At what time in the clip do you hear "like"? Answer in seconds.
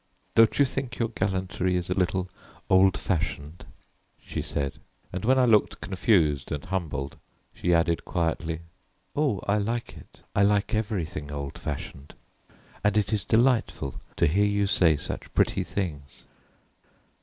9.59-9.95, 10.41-10.73